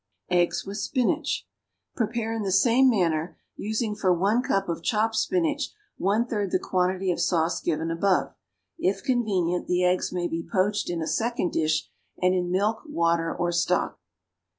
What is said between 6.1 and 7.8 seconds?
third the quantity of sauce